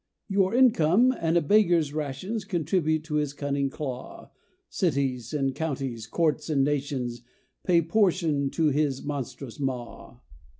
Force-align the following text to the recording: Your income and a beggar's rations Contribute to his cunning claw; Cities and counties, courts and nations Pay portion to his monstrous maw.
Your 0.27 0.55
income 0.55 1.13
and 1.19 1.37
a 1.37 1.43
beggar's 1.43 1.93
rations 1.93 2.43
Contribute 2.43 3.03
to 3.03 3.17
his 3.17 3.33
cunning 3.33 3.69
claw; 3.69 4.31
Cities 4.67 5.31
and 5.31 5.53
counties, 5.53 6.07
courts 6.07 6.49
and 6.49 6.63
nations 6.63 7.21
Pay 7.63 7.83
portion 7.83 8.49
to 8.49 8.69
his 8.69 9.03
monstrous 9.03 9.59
maw. 9.59 10.17